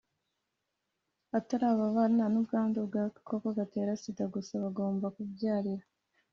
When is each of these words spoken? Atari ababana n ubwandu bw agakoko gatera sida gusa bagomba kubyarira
Atari 1.37 1.65
ababana 1.73 2.23
n 2.29 2.35
ubwandu 2.41 2.77
bw 2.87 2.93
agakoko 3.05 3.47
gatera 3.57 3.91
sida 4.01 4.25
gusa 4.33 4.53
bagomba 4.63 5.05
kubyarira 5.15 5.85